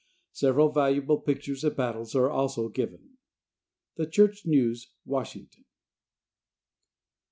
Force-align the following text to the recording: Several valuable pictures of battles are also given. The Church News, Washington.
Several 0.31 0.71
valuable 0.71 1.19
pictures 1.19 1.63
of 1.63 1.75
battles 1.77 2.15
are 2.15 2.27
also 2.31 2.69
given. 2.69 3.17
The 3.97 4.07
Church 4.07 4.47
News, 4.47 4.89
Washington. 5.05 5.65